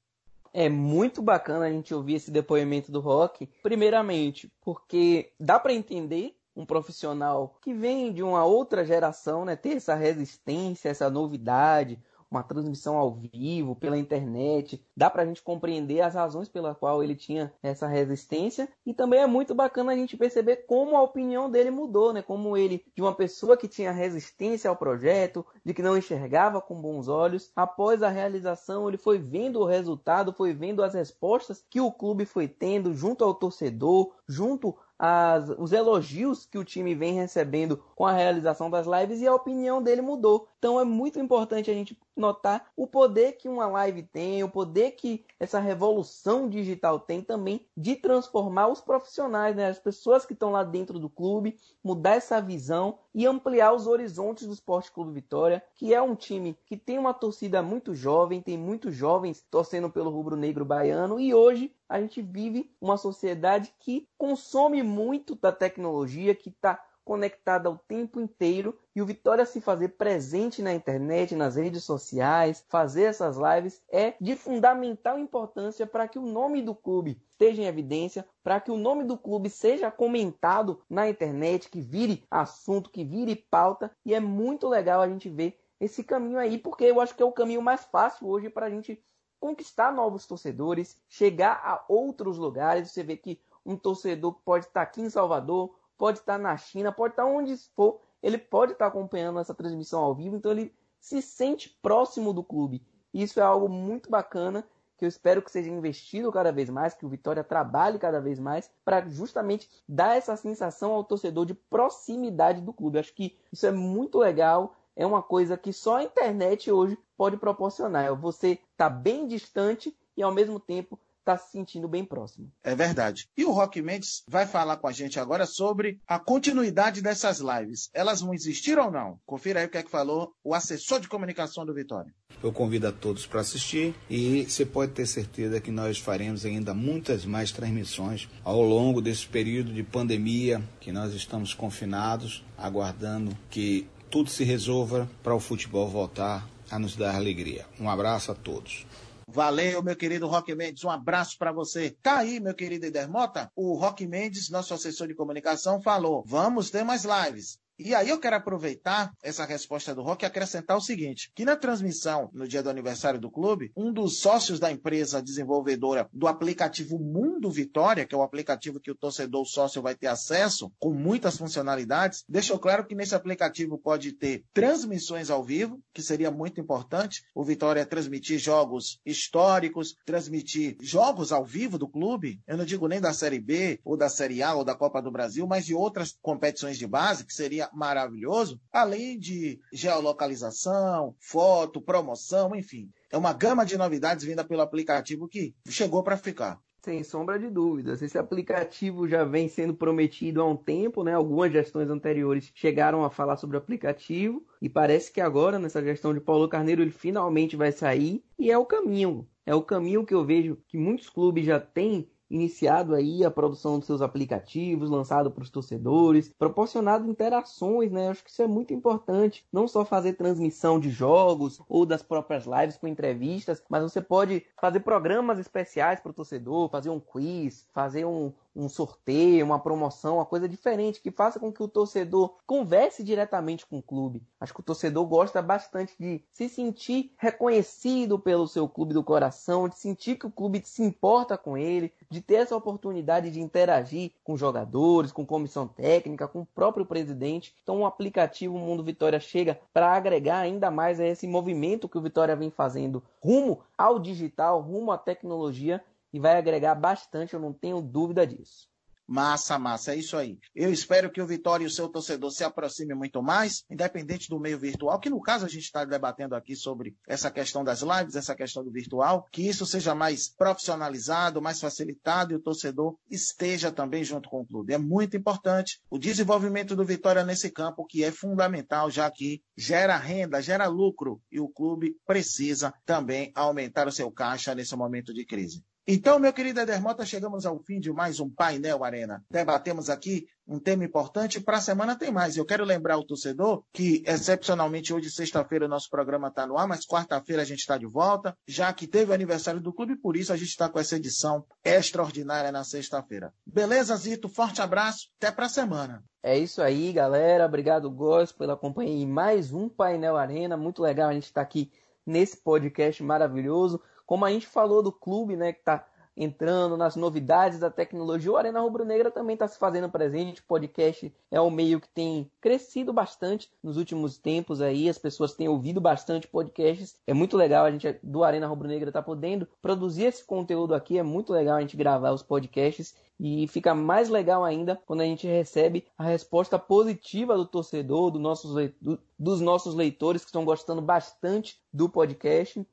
É 0.53 0.69
muito 0.69 1.21
bacana 1.21 1.65
a 1.65 1.71
gente 1.71 1.93
ouvir 1.93 2.15
esse 2.15 2.31
depoimento 2.31 2.91
do 2.91 3.01
Rock, 3.01 3.45
primeiramente, 3.61 4.51
porque 4.61 5.33
dá 5.37 5.59
para 5.59 5.73
entender 5.73 6.35
um 6.55 6.65
profissional 6.65 7.57
que 7.61 7.73
vem 7.73 8.11
de 8.11 8.23
uma 8.23 8.43
outra 8.45 8.83
geração, 8.85 9.45
né, 9.45 9.55
ter 9.55 9.77
essa 9.77 9.95
resistência, 9.95 10.89
essa 10.89 11.09
novidade, 11.09 12.01
uma 12.29 12.43
transmissão 12.43 12.97
ao 12.97 13.13
vivo, 13.13 13.75
pela 13.75 13.97
internet. 13.97 14.83
Dá 14.95 15.09
para 15.09 15.23
a 15.23 15.25
gente 15.25 15.41
compreender 15.41 16.01
as 16.01 16.13
razões 16.13 16.47
pela 16.47 16.75
qual 16.75 17.03
ele 17.03 17.15
tinha 17.15 17.51
essa 17.61 17.87
resistência. 17.87 18.69
E 18.85 18.93
também 18.93 19.21
é 19.21 19.27
muito 19.27 19.55
bacana 19.55 19.91
a 19.91 19.95
gente 19.95 20.15
perceber 20.15 20.57
como 20.67 20.95
a 20.95 21.01
opinião 21.01 21.49
dele 21.49 21.71
mudou, 21.71 22.13
né? 22.13 22.21
Como 22.21 22.55
ele, 22.55 22.85
de 22.95 23.01
uma 23.01 23.13
pessoa 23.13 23.57
que 23.57 23.67
tinha 23.67 23.91
resistência 23.91 24.69
ao 24.69 24.75
projeto, 24.75 25.45
de 25.65 25.73
que 25.73 25.81
não 25.81 25.97
enxergava 25.97 26.61
com 26.61 26.79
bons 26.79 27.07
olhos, 27.07 27.51
após 27.55 28.03
a 28.03 28.09
realização, 28.09 28.87
ele 28.87 28.97
foi 28.97 29.17
vendo 29.17 29.59
o 29.59 29.65
resultado, 29.65 30.33
foi 30.33 30.53
vendo 30.53 30.83
as 30.83 30.93
respostas 30.93 31.63
que 31.69 31.81
o 31.81 31.91
clube 31.91 32.25
foi 32.25 32.47
tendo 32.47 32.93
junto 32.93 33.23
ao 33.23 33.33
torcedor, 33.33 34.13
junto 34.27 34.75
as, 34.99 35.47
os 35.57 35.71
elogios 35.71 36.45
que 36.45 36.57
o 36.57 36.65
time 36.65 36.93
vem 36.93 37.13
recebendo 37.13 37.81
com 37.95 38.05
a 38.05 38.11
realização 38.11 38.69
das 38.69 38.85
lives 38.85 39.21
e 39.21 39.27
a 39.27 39.33
opinião 39.33 39.81
dele 39.81 40.01
mudou. 40.01 40.49
Então 40.57 40.77
é 40.77 40.83
muito 40.83 41.17
importante 41.17 41.71
a 41.71 41.73
gente 41.73 41.97
notar 42.13 42.69
o 42.75 42.85
poder 42.85 43.37
que 43.37 43.47
uma 43.47 43.65
live 43.67 44.03
tem, 44.03 44.43
o 44.43 44.49
poder 44.49 44.91
que 44.91 45.25
essa 45.39 45.57
revolução 45.57 46.49
digital 46.49 46.99
tem 46.99 47.21
também 47.21 47.65
de 47.77 47.95
transformar 47.95 48.67
os 48.67 48.81
profissionais, 48.81 49.55
né? 49.55 49.67
as 49.67 49.79
pessoas 49.79 50.25
que 50.25 50.33
estão 50.33 50.51
lá 50.51 50.65
dentro 50.65 50.99
do 50.99 51.09
clube, 51.09 51.57
mudar 51.81 52.15
essa 52.15 52.41
visão 52.41 52.99
e 53.15 53.25
ampliar 53.25 53.73
os 53.73 53.87
horizontes 53.87 54.45
do 54.45 54.53
Esporte 54.53 54.91
Clube 54.91 55.13
Vitória, 55.13 55.63
que 55.75 55.93
é 55.93 56.01
um 56.01 56.13
time 56.13 56.57
que 56.65 56.75
tem 56.75 56.99
uma 56.99 57.13
torcida 57.13 57.61
muito 57.63 57.95
jovem, 57.95 58.41
tem 58.41 58.57
muitos 58.57 58.93
jovens 58.93 59.45
torcendo 59.49 59.89
pelo 59.89 60.09
rubro-negro 60.09 60.65
baiano 60.65 61.21
e 61.21 61.33
hoje 61.33 61.73
a 61.89 61.99
gente 61.99 62.21
vive 62.21 62.71
uma 62.79 62.95
sociedade 62.95 63.73
que 63.79 64.07
consome 64.17 64.83
muito 64.83 65.35
da 65.35 65.51
tecnologia, 65.51 66.35
que 66.35 66.49
está 66.49 66.79
conectada 67.03 67.71
o 67.71 67.79
tempo 67.87 68.21
inteiro. 68.21 68.77
E 68.95 69.01
o 69.01 69.05
Vitória 69.05 69.43
se 69.43 69.59
fazer 69.59 69.89
presente 69.89 70.61
na 70.61 70.71
internet, 70.71 71.35
nas 71.35 71.55
redes 71.55 71.83
sociais, 71.83 72.63
fazer 72.69 73.05
essas 73.05 73.35
lives 73.35 73.81
é 73.91 74.13
de 74.21 74.35
fundamental 74.35 75.17
importância 75.17 75.87
para 75.87 76.07
que 76.07 76.19
o 76.19 76.25
nome 76.25 76.61
do 76.61 76.75
clube 76.75 77.19
esteja 77.31 77.63
em 77.63 77.65
evidência, 77.65 78.27
para 78.43 78.59
que 78.59 78.69
o 78.69 78.77
nome 78.77 79.03
do 79.03 79.17
clube 79.17 79.49
seja 79.49 79.89
comentado 79.89 80.83
na 80.87 81.09
internet, 81.09 81.71
que 81.71 81.81
vire 81.81 82.23
assunto, 82.29 82.91
que 82.91 83.03
vire 83.03 83.35
pauta. 83.49 83.89
E 84.05 84.13
é 84.13 84.19
muito 84.19 84.67
legal 84.67 85.01
a 85.01 85.07
gente 85.09 85.27
ver 85.27 85.59
esse 85.79 86.03
caminho 86.03 86.37
aí, 86.37 86.59
porque 86.59 86.83
eu 86.83 87.01
acho 87.01 87.15
que 87.15 87.23
é 87.23 87.25
o 87.25 87.31
caminho 87.31 87.61
mais 87.61 87.85
fácil 87.85 88.27
hoje 88.27 88.51
para 88.51 88.67
a 88.67 88.69
gente 88.69 89.03
conquistar 89.39 89.91
novos 89.91 90.25
torcedores, 90.25 90.97
chegar 91.07 91.61
a 91.63 91.83
outros 91.87 92.37
lugares. 92.37 92.91
Você 92.91 93.03
vê 93.03 93.15
que 93.17 93.39
um 93.65 93.75
torcedor 93.75 94.33
pode 94.43 94.65
estar 94.65 94.81
aqui 94.81 95.01
em 95.01 95.09
Salvador, 95.09 95.75
pode 95.97 96.19
estar 96.19 96.37
na 96.37 96.55
China, 96.57 96.91
pode 96.91 97.13
estar 97.13 97.25
onde 97.25 97.55
for, 97.75 98.01
ele 98.21 98.37
pode 98.37 98.73
estar 98.73 98.87
acompanhando 98.87 99.39
essa 99.39 99.53
transmissão 99.53 100.01
ao 100.01 100.15
vivo, 100.15 100.35
então 100.35 100.51
ele 100.51 100.73
se 100.99 101.21
sente 101.21 101.69
próximo 101.81 102.33
do 102.33 102.43
clube. 102.43 102.85
Isso 103.13 103.39
é 103.39 103.43
algo 103.43 103.69
muito 103.69 104.09
bacana 104.09 104.67
que 104.97 105.05
eu 105.05 105.09
espero 105.09 105.41
que 105.41 105.49
seja 105.49 105.69
investido 105.69 106.29
cada 106.29 106.51
vez 106.51 106.69
mais, 106.69 106.93
que 106.93 107.05
o 107.05 107.09
Vitória 107.09 107.41
trabalhe 107.41 107.97
cada 107.97 108.19
vez 108.19 108.37
mais 108.37 108.69
para 108.83 109.07
justamente 109.07 109.69
dar 109.87 110.17
essa 110.17 110.35
sensação 110.35 110.91
ao 110.91 111.05
torcedor 111.05 111.45
de 111.45 111.53
proximidade 111.53 112.61
do 112.61 112.73
clube. 112.73 112.99
acho 112.99 113.13
que 113.13 113.37
isso 113.51 113.65
é 113.65 113.71
muito 113.71 114.17
legal, 114.19 114.75
é 114.97 115.05
uma 115.05 115.23
coisa 115.23 115.57
que 115.57 115.71
só 115.71 115.97
a 115.97 116.03
internet 116.03 116.69
hoje 116.69 116.97
pode 117.19 117.35
proporcionar. 117.35 118.05
É 118.05 118.15
você 118.15 118.57
tá 118.77 118.89
bem 118.89 119.27
distante 119.27 119.93
e 120.15 120.23
ao 120.23 120.33
mesmo 120.33 120.57
tempo 120.57 120.97
está 121.19 121.37
se 121.37 121.51
sentindo 121.51 121.85
bem 121.85 122.05
próximo. 122.05 122.49
É 122.63 122.73
verdade. 122.73 123.27
E 123.35 123.43
o 123.43 123.51
Rock 123.51 123.81
Mendes 123.81 124.23
vai 124.25 124.47
falar 124.47 124.77
com 124.77 124.87
a 124.87 124.91
gente 124.93 125.19
agora 125.19 125.45
sobre 125.45 125.99
a 126.07 126.17
continuidade 126.17 127.01
dessas 127.01 127.39
lives. 127.39 127.89
Elas 127.93 128.21
vão 128.21 128.33
existir 128.33 128.79
ou 128.79 128.89
não? 128.89 129.19
Confira 129.25 129.59
aí 129.59 129.65
o 129.65 129.69
que 129.69 129.77
é 129.77 129.83
que 129.83 129.91
falou 129.91 130.31
o 130.41 130.55
assessor 130.55 131.01
de 131.01 131.09
comunicação 131.09 131.65
do 131.65 131.73
Vitória. 131.73 132.15
Eu 132.41 132.53
convido 132.53 132.87
a 132.87 132.91
todos 132.93 133.27
para 133.27 133.41
assistir 133.41 133.93
e 134.09 134.45
você 134.45 134.65
pode 134.65 134.93
ter 134.93 135.05
certeza 135.05 135.59
que 135.59 135.71
nós 135.71 135.99
faremos 135.99 136.45
ainda 136.45 136.73
muitas 136.73 137.25
mais 137.25 137.51
transmissões 137.51 138.29
ao 138.45 138.61
longo 138.61 139.01
desse 139.01 139.27
período 139.27 139.73
de 139.73 139.83
pandemia 139.83 140.63
que 140.79 140.89
nós 140.89 141.13
estamos 141.13 141.53
confinados, 141.53 142.45
aguardando 142.57 143.37
que 143.49 143.89
tudo 144.09 144.29
se 144.29 144.45
resolva 144.45 145.07
para 145.21 145.35
o 145.35 145.39
futebol 145.39 145.89
voltar 145.89 146.47
a 146.71 146.79
nos 146.79 146.95
dar 146.95 147.15
alegria. 147.15 147.65
Um 147.79 147.89
abraço 147.89 148.31
a 148.31 148.35
todos. 148.35 148.85
Valeu, 149.31 149.83
meu 149.83 149.95
querido 149.95 150.27
Roque 150.27 150.55
Mendes. 150.55 150.83
Um 150.83 150.89
abraço 150.89 151.37
para 151.37 151.51
você. 151.51 151.95
Tá 152.01 152.17
aí, 152.17 152.39
meu 152.39 152.55
querido 152.55 152.87
Edermota. 152.87 153.51
O 153.55 153.75
Roque 153.75 154.07
Mendes, 154.07 154.49
nosso 154.49 154.73
assessor 154.73 155.07
de 155.07 155.13
comunicação, 155.13 155.79
falou: 155.81 156.23
vamos 156.25 156.71
ter 156.71 156.83
mais 156.83 157.05
lives. 157.05 157.59
E 157.81 157.95
aí 157.95 158.09
eu 158.09 158.19
quero 158.19 158.35
aproveitar 158.35 159.13
essa 159.23 159.45
resposta 159.45 159.95
do 159.95 160.01
Rock 160.01 160.23
e 160.23 160.27
acrescentar 160.27 160.75
o 160.75 160.81
seguinte, 160.81 161.31
que 161.33 161.45
na 161.45 161.55
transmissão, 161.55 162.29
no 162.33 162.45
dia 162.45 162.61
do 162.61 162.69
aniversário 162.69 163.21
do 163.21 163.31
clube, 163.31 163.71
um 163.73 163.93
dos 163.93 164.19
sócios 164.19 164.59
da 164.59 164.69
empresa 164.69 165.21
desenvolvedora 165.21 166.09
do 166.11 166.27
aplicativo 166.27 166.99
Mundo 166.99 167.49
Vitória, 167.49 168.05
que 168.05 168.13
é 168.13 168.17
o 168.17 168.21
aplicativo 168.21 168.81
que 168.81 168.91
o 168.91 168.95
torcedor 168.95 169.45
sócio 169.45 169.81
vai 169.81 169.95
ter 169.95 170.07
acesso, 170.07 170.69
com 170.77 170.91
muitas 170.91 171.37
funcionalidades, 171.37 172.25
deixou 172.27 172.59
claro 172.59 172.85
que 172.85 172.93
nesse 172.93 173.15
aplicativo 173.15 173.77
pode 173.77 174.11
ter 174.11 174.43
transmissões 174.53 175.29
ao 175.29 175.41
vivo, 175.41 175.79
que 175.93 176.01
seria 176.01 176.29
muito 176.29 176.59
importante, 176.59 177.23
o 177.33 177.45
Vitória 177.45 177.85
transmitir 177.85 178.39
jogos 178.39 178.99
históricos, 179.05 179.95
transmitir 180.05 180.75
jogos 180.81 181.31
ao 181.31 181.45
vivo 181.45 181.77
do 181.77 181.87
clube, 181.87 182.41
eu 182.45 182.57
não 182.57 182.65
digo 182.65 182.89
nem 182.89 182.99
da 182.99 183.13
Série 183.13 183.39
B, 183.39 183.79
ou 183.85 183.95
da 183.95 184.09
Série 184.09 184.43
A, 184.43 184.53
ou 184.53 184.65
da 184.65 184.75
Copa 184.75 185.01
do 185.01 185.09
Brasil, 185.09 185.47
mas 185.47 185.65
de 185.65 185.73
outras 185.73 186.17
competições 186.21 186.77
de 186.77 186.85
base, 186.85 187.25
que 187.25 187.33
seria 187.33 187.68
maravilhoso, 187.73 188.59
além 188.71 189.17
de 189.17 189.59
geolocalização, 189.71 191.15
foto, 191.19 191.81
promoção, 191.81 192.55
enfim. 192.55 192.89
É 193.11 193.17
uma 193.17 193.33
gama 193.33 193.65
de 193.65 193.77
novidades 193.77 194.25
vinda 194.25 194.43
pelo 194.43 194.61
aplicativo 194.61 195.27
que 195.27 195.55
chegou 195.67 196.03
para 196.03 196.17
ficar. 196.17 196.59
Sem 196.83 197.03
sombra 197.03 197.37
de 197.37 197.49
dúvidas. 197.49 198.01
Esse 198.01 198.17
aplicativo 198.17 199.05
já 199.07 199.25
vem 199.25 199.49
sendo 199.49 199.73
prometido 199.73 200.41
há 200.41 200.45
um 200.45 200.55
tempo, 200.55 201.03
né? 201.03 201.13
Algumas 201.13 201.51
gestões 201.51 201.89
anteriores 201.89 202.51
chegaram 202.55 203.03
a 203.03 203.09
falar 203.09 203.35
sobre 203.35 203.57
o 203.57 203.59
aplicativo 203.59 204.45
e 204.61 204.69
parece 204.69 205.11
que 205.11 205.19
agora, 205.19 205.59
nessa 205.59 205.83
gestão 205.83 206.13
de 206.13 206.21
Paulo 206.21 206.47
Carneiro, 206.47 206.81
ele 206.81 206.91
finalmente 206.91 207.57
vai 207.57 207.73
sair 207.73 208.23
e 208.37 208.49
é 208.49 208.57
o 208.57 208.65
caminho. 208.65 209.27
É 209.45 209.53
o 209.53 209.61
caminho 209.61 210.05
que 210.05 210.13
eu 210.13 210.23
vejo 210.23 210.57
que 210.67 210.77
muitos 210.77 211.09
clubes 211.09 211.45
já 211.45 211.59
têm 211.59 212.09
iniciado 212.29 212.93
aí 212.93 213.23
a 213.23 213.31
produção 213.31 213.77
dos 213.77 213.87
seus 213.87 214.01
aplicativos, 214.01 214.89
lançado 214.89 215.31
para 215.31 215.43
os 215.43 215.49
torcedores, 215.49 216.33
proporcionado 216.37 217.09
interações, 217.09 217.91
né? 217.91 218.09
Acho 218.09 218.23
que 218.23 218.29
isso 218.29 218.41
é 218.41 218.47
muito 218.47 218.73
importante. 218.73 219.45
Não 219.51 219.67
só 219.67 219.83
fazer 219.83 220.13
transmissão 220.13 220.79
de 220.79 220.89
jogos 220.89 221.61
ou 221.67 221.85
das 221.85 222.03
próprias 222.03 222.45
lives 222.45 222.77
com 222.77 222.87
entrevistas, 222.87 223.63
mas 223.69 223.83
você 223.83 224.01
pode 224.01 224.45
fazer 224.59 224.81
programas 224.81 225.39
especiais 225.39 225.99
para 225.99 226.11
o 226.11 226.13
torcedor, 226.13 226.69
fazer 226.69 226.89
um 226.89 226.99
quiz, 226.99 227.67
fazer 227.73 228.05
um, 228.05 228.31
um 228.55 228.67
sorteio, 228.67 229.45
uma 229.45 229.59
promoção, 229.59 230.15
uma 230.15 230.25
coisa 230.25 230.47
diferente 230.47 231.01
que 231.01 231.11
faça 231.11 231.39
com 231.39 231.51
que 231.51 231.61
o 231.61 231.67
torcedor 231.67 232.35
converse 232.45 233.03
diretamente 233.03 233.65
com 233.65 233.77
o 233.77 233.83
clube. 233.83 234.21
Acho 234.39 234.53
que 234.53 234.59
o 234.59 234.63
torcedor 234.63 235.05
gosta 235.05 235.41
bastante 235.41 235.93
de 235.99 236.23
se 236.31 236.49
sentir 236.49 237.13
reconhecido 237.17 238.19
pelo 238.19 238.47
seu 238.47 238.67
clube 238.67 238.93
do 238.93 239.03
coração, 239.03 239.69
de 239.69 239.77
sentir 239.77 240.17
que 240.17 240.25
o 240.25 240.31
clube 240.31 240.61
se 240.65 240.81
importa 240.81 241.37
com 241.37 241.57
ele, 241.57 241.93
de 242.09 242.21
ter 242.21 242.35
essa 242.35 242.55
oportunidade 242.55 243.31
de 243.31 243.39
interagir 243.39 244.11
com 244.23 244.35
jogadores, 244.35 245.11
com 245.11 245.25
comissão 245.25 245.67
técnica, 245.67 246.27
com 246.27 246.41
o 246.41 246.45
próprio 246.45 246.85
presidente. 246.85 247.55
Então 247.63 247.81
o 247.81 247.85
aplicativo 247.85 248.57
Mundo 248.57 248.83
Vitória 248.83 249.19
chega 249.19 249.59
para 249.73 249.93
agregar 249.93 250.39
ainda 250.39 250.71
mais 250.71 250.99
a 250.99 251.05
esse 251.05 251.27
movimento 251.27 251.87
que 251.87 251.97
o 251.97 252.01
Vitória 252.01 252.35
vem 252.35 252.49
fazendo 252.49 253.03
rumo 253.21 253.61
ao 253.77 253.99
digital, 253.99 254.61
rumo 254.61 254.91
à 254.91 254.97
tecnologia 254.97 255.83
e 256.13 256.19
vai 256.19 256.37
agregar 256.37 256.75
bastante, 256.75 257.33
eu 257.33 257.39
não 257.39 257.53
tenho 257.53 257.81
dúvida 257.81 258.25
disso. 258.25 258.69
Massa, 259.11 259.57
massa, 259.57 259.93
é 259.93 259.95
isso 259.95 260.15
aí. 260.15 260.37
Eu 260.53 260.71
espero 260.71 261.09
que 261.09 261.19
o 261.19 261.25
Vitória 261.25 261.63
e 261.63 261.67
o 261.67 261.71
seu 261.71 261.89
torcedor 261.89 262.29
se 262.29 262.43
aproximem 262.43 262.95
muito 262.95 263.23
mais, 263.23 263.63
independente 263.67 264.29
do 264.29 264.39
meio 264.39 264.59
virtual, 264.59 264.99
que 264.99 265.09
no 265.09 265.19
caso 265.19 265.47
a 265.47 265.49
gente 265.49 265.63
está 265.63 265.83
debatendo 265.83 266.35
aqui 266.35 266.55
sobre 266.55 266.95
essa 267.07 267.31
questão 267.31 267.63
das 267.63 267.81
lives, 267.81 268.15
essa 268.15 268.35
questão 268.35 268.63
do 268.63 268.69
virtual, 268.69 269.25
que 269.31 269.47
isso 269.47 269.65
seja 269.65 269.95
mais 269.95 270.29
profissionalizado, 270.29 271.41
mais 271.41 271.59
facilitado 271.59 272.33
e 272.33 272.35
o 272.35 272.39
torcedor 272.39 272.95
esteja 273.09 273.71
também 273.71 274.03
junto 274.03 274.29
com 274.29 274.41
o 274.41 274.45
clube. 274.45 274.75
É 274.75 274.77
muito 274.77 275.17
importante 275.17 275.81
o 275.89 275.97
desenvolvimento 275.97 276.75
do 276.75 276.85
Vitória 276.85 277.23
nesse 277.23 277.49
campo, 277.49 277.87
que 277.87 278.03
é 278.03 278.11
fundamental, 278.11 278.91
já 278.91 279.09
que 279.09 279.41
gera 279.57 279.97
renda, 279.97 280.39
gera 280.39 280.67
lucro 280.67 281.19
e 281.31 281.39
o 281.39 281.49
clube 281.49 281.95
precisa 282.05 282.71
também 282.85 283.31
aumentar 283.33 283.87
o 283.87 283.91
seu 283.91 284.11
caixa 284.11 284.53
nesse 284.53 284.75
momento 284.75 285.11
de 285.11 285.25
crise. 285.25 285.63
Então, 285.91 286.19
meu 286.19 286.31
querido 286.31 286.59
Eder 286.59 286.79
Mota, 286.79 287.03
chegamos 287.03 287.47
ao 287.47 287.57
fim 287.57 287.79
de 287.79 287.91
mais 287.91 288.19
um 288.19 288.29
Painel 288.29 288.83
Arena. 288.83 289.25
Debatemos 289.27 289.89
aqui 289.89 290.27
um 290.47 290.59
tema 290.59 290.85
importante. 290.85 291.41
Para 291.41 291.57
a 291.57 291.61
semana 291.61 291.97
tem 291.97 292.11
mais. 292.11 292.37
Eu 292.37 292.45
quero 292.45 292.63
lembrar 292.63 292.99
o 292.99 293.03
torcedor 293.03 293.63
que, 293.73 294.03
excepcionalmente, 294.05 294.93
hoje, 294.93 295.09
sexta-feira, 295.09 295.65
o 295.65 295.67
nosso 295.67 295.89
programa 295.89 296.27
está 296.27 296.45
no 296.45 296.59
ar, 296.59 296.67
mas 296.67 296.85
quarta-feira 296.85 297.41
a 297.41 297.45
gente 297.45 297.61
está 297.61 297.75
de 297.75 297.87
volta, 297.87 298.37
já 298.47 298.71
que 298.71 298.85
teve 298.85 299.09
o 299.09 299.15
aniversário 299.15 299.59
do 299.59 299.73
clube, 299.73 299.95
por 299.95 300.15
isso 300.15 300.31
a 300.31 300.37
gente 300.37 300.49
está 300.49 300.69
com 300.69 300.77
essa 300.77 300.95
edição 300.95 301.43
extraordinária 301.65 302.51
na 302.51 302.63
sexta-feira. 302.63 303.33
Beleza, 303.43 303.95
Zito? 303.95 304.29
Forte 304.29 304.61
abraço. 304.61 305.07
Até 305.17 305.31
para 305.31 305.47
a 305.47 305.49
semana. 305.49 306.03
É 306.21 306.37
isso 306.37 306.61
aí, 306.61 306.93
galera. 306.93 307.47
Obrigado, 307.47 307.89
Góis, 307.89 308.31
pela 308.31 308.55
companhia 308.55 308.93
em 308.93 309.07
mais 309.07 309.51
um 309.51 309.67
Painel 309.67 310.17
Arena. 310.17 310.55
Muito 310.55 310.83
legal 310.83 311.09
a 311.09 311.13
gente 311.13 311.23
estar 311.23 311.41
tá 311.41 311.47
aqui 311.47 311.71
nesse 312.05 312.37
podcast 312.43 313.01
maravilhoso. 313.01 313.81
Como 314.09 314.25
a 314.25 314.31
gente 314.31 314.47
falou 314.47 314.81
do 314.81 314.91
clube, 314.91 315.35
né, 315.35 315.53
que 315.53 315.59
está 315.59 315.85
entrando 316.17 316.75
nas 316.75 316.95
novidades 316.95 317.59
da 317.59 317.69
tecnologia, 317.69 318.31
o 318.31 318.37
Arena 318.37 318.59
Rubro 318.59 318.83
Negra 318.83 319.11
também 319.11 319.35
está 319.35 319.47
se 319.47 319.59
fazendo 319.59 319.87
presente. 319.87 320.41
O 320.41 320.45
podcast 320.45 321.13
é 321.29 321.39
um 321.39 321.51
meio 321.51 321.79
que 321.79 321.87
tem 321.87 322.27
crescido 322.41 322.91
bastante 322.91 323.51
nos 323.61 323.77
últimos 323.77 324.17
tempos 324.17 324.61
aí. 324.61 324.89
As 324.89 324.97
pessoas 324.97 325.35
têm 325.35 325.47
ouvido 325.47 325.79
bastante 325.79 326.27
podcasts. 326.27 326.97
É 327.05 327.13
muito 327.13 327.37
legal 327.37 327.65
a 327.65 327.71
gente 327.71 327.99
do 328.01 328.23
Arena 328.23 328.47
Rubro 328.47 328.67
Negra 328.67 328.91
tá 328.91 328.99
podendo 328.99 329.47
produzir 329.61 330.05
esse 330.05 330.25
conteúdo 330.25 330.73
aqui. 330.73 330.97
É 330.97 331.03
muito 331.03 331.31
legal 331.31 331.57
a 331.57 331.61
gente 331.61 331.77
gravar 331.77 332.11
os 332.11 332.23
podcasts 332.23 332.95
e 333.19 333.47
fica 333.47 333.75
mais 333.75 334.09
legal 334.09 334.43
ainda 334.43 334.75
quando 334.87 335.01
a 335.01 335.05
gente 335.05 335.27
recebe 335.27 335.85
a 335.95 336.03
resposta 336.03 336.57
positiva 336.57 337.37
do 337.37 337.45
torcedor, 337.45 338.09
do 338.09 338.17
nossos, 338.17 338.71
do, 338.81 338.97
dos 339.19 339.39
nossos 339.39 339.75
leitores 339.75 340.23
que 340.23 340.29
estão 340.29 340.43
gostando 340.43 340.81
bastante 340.81 341.61
do 341.71 341.87
podcast. 341.87 342.65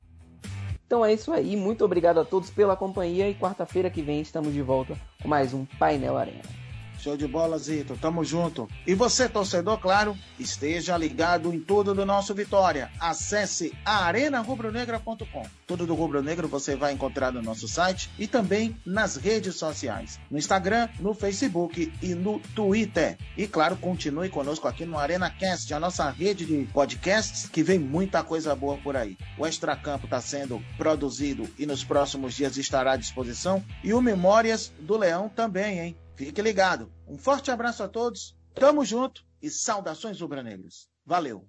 Então 0.87 1.05
é 1.05 1.13
isso 1.13 1.33
aí, 1.33 1.57
muito 1.57 1.83
obrigado 1.83 2.17
a 2.17 2.23
todos 2.23 2.49
pela 2.49 2.77
companhia 2.77 3.29
e 3.29 3.35
quarta-feira 3.35 3.89
que 3.89 4.01
vem 4.01 4.21
estamos 4.21 4.53
de 4.53 4.61
volta 4.61 4.97
com 5.21 5.27
mais 5.27 5.53
um 5.53 5.65
Painel 5.77 6.17
Arena. 6.17 6.66
Show 6.99 7.15
de 7.15 7.27
bola, 7.27 7.57
Zito. 7.57 7.95
Tamo 7.97 8.23
junto. 8.23 8.67
E 8.85 8.93
você, 8.93 9.29
torcedor, 9.29 9.77
claro, 9.79 10.17
esteja 10.39 10.97
ligado 10.97 11.53
em 11.53 11.59
tudo 11.59 11.93
do 11.93 12.05
nosso 12.05 12.33
Vitória. 12.33 12.91
Acesse 12.99 13.73
arenarubronegra.com. 13.85 15.45
Tudo 15.65 15.85
do 15.85 15.95
Rubro 15.95 16.23
Negro 16.23 16.47
você 16.47 16.75
vai 16.75 16.93
encontrar 16.93 17.31
no 17.31 17.41
nosso 17.41 17.67
site 17.67 18.09
e 18.17 18.27
também 18.27 18.75
nas 18.85 19.15
redes 19.15 19.55
sociais. 19.55 20.19
No 20.29 20.37
Instagram, 20.37 20.89
no 20.99 21.13
Facebook 21.13 21.91
e 22.01 22.15
no 22.15 22.39
Twitter. 22.55 23.17
E 23.37 23.47
claro, 23.47 23.75
continue 23.77 24.29
conosco 24.29 24.67
aqui 24.67 24.85
no 24.85 24.97
ArenaCast, 24.97 25.73
a 25.73 25.79
nossa 25.79 26.09
rede 26.09 26.45
de 26.45 26.67
podcasts, 26.73 27.49
que 27.49 27.63
vem 27.63 27.79
muita 27.79 28.23
coisa 28.23 28.55
boa 28.55 28.77
por 28.77 28.95
aí. 28.95 29.17
O 29.37 29.45
Extracampo 29.45 30.05
está 30.05 30.19
sendo 30.21 30.61
produzido 30.77 31.47
e 31.57 31.65
nos 31.65 31.83
próximos 31.83 32.33
dias 32.33 32.57
estará 32.57 32.93
à 32.93 32.97
disposição. 32.97 33.63
E 33.83 33.93
o 33.93 34.01
Memórias 34.01 34.73
do 34.79 34.97
Leão 34.97 35.29
também, 35.29 35.79
hein? 35.79 35.97
Fique 36.17 36.41
ligado. 36.41 36.91
Um 37.07 37.15
forte 37.15 37.51
abraço 37.51 37.83
a 37.83 37.87
todos, 37.87 38.35
tamo 38.55 38.83
junto 38.83 39.23
e 39.39 39.51
saudações 39.51 40.19
rubro-negros. 40.19 40.89
Valeu! 41.05 41.47